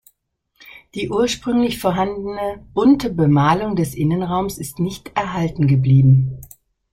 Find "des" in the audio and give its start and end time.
3.75-3.93